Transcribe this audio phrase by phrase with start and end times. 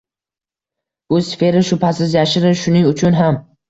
[1.13, 3.45] Bu sfera, shubhasiz, yashirin, shuning uchun ham